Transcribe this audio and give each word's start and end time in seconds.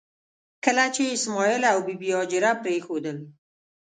کله 0.63 0.85
چې 0.95 1.01
یې 1.07 1.13
اسماعیل 1.17 1.61
او 1.71 1.77
بي 1.85 1.95
بي 2.01 2.09
هاجره 2.17 2.51
پرېښودل. 2.63 3.17